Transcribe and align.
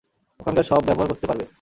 ওখানকার 0.39 0.63
সব 0.63 0.81
ব্যবহার 0.87 1.09
করতে 1.11 1.25
পারবে। 1.27 1.45